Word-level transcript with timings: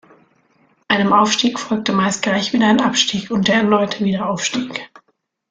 Einem 0.87 1.13
Aufstieg 1.13 1.59
folgte 1.59 1.93
meist 1.93 2.23
gleich 2.23 2.53
wieder 2.53 2.65
ein 2.65 2.81
Abstieg 2.81 3.29
und 3.29 3.47
der 3.47 3.57
erneute 3.57 4.03
Wiederaufstieg. 4.03 4.89